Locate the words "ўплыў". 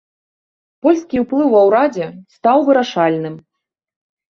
1.25-1.47